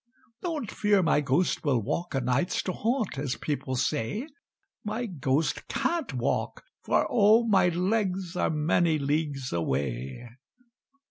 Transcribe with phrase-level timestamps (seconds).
[0.41, 4.27] "Don't fear my ghost will walk o' nights To haunt, as people say;
[4.83, 7.45] My ghost can't walk, for, oh!
[7.45, 10.27] my legs Are many leagues away!